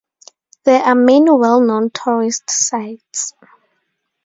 [0.63, 3.35] There are many well-known tourist sights.